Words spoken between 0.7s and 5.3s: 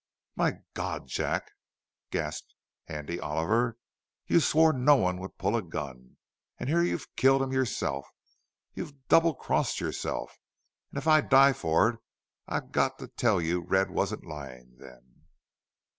Gawd, Jack!" gasped Handy Oliver. "You swore no one